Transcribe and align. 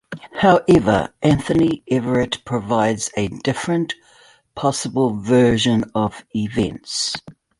However 0.33 1.13
Anthony 1.21 1.83
Everitt 1.87 2.43
provides 2.43 3.11
a 3.15 3.27
different 3.27 3.93
possible 4.55 5.13
version 5.13 5.83
of 5.93 6.25
events. 6.35 7.15